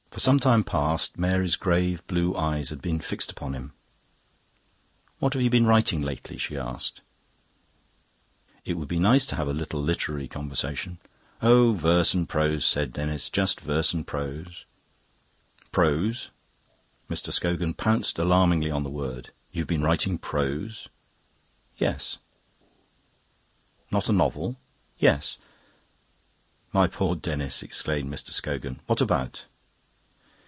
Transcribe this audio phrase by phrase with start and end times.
[0.13, 3.71] For some time past Mary's grave blue eyes had been fixed upon him.
[5.19, 6.99] "What have you been writing lately?" she asked.
[8.65, 10.99] It would be nice to have a little literary conversation.
[11.41, 14.65] "Oh, verse and prose," said Denis "just verse and prose."
[15.71, 16.29] "Prose?"
[17.09, 17.31] Mr.
[17.31, 19.31] Scogan pounced alarmingly on the word.
[19.53, 20.89] "You've been writing prose?"
[21.77, 22.19] "Yes."
[23.89, 24.57] "Not a novel?"
[24.99, 25.37] "Yes."
[26.73, 28.31] "My poor Denis!" exclaimed Mr.
[28.31, 28.81] Scogan.
[28.87, 29.45] "What about?"